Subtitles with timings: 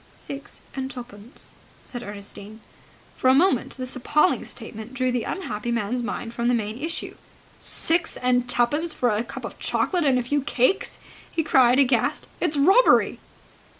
[0.15, 1.49] "Six and twopence,"
[1.85, 2.59] said Ernestine.
[3.15, 7.15] For a moment this appalling statement drew the unhappy man's mind from the main issue.
[7.59, 10.97] "Six and twopence for a cup of chocolate and a few cakes?"
[11.31, 12.27] he cried, aghast.
[12.39, 13.19] "It's robbery!"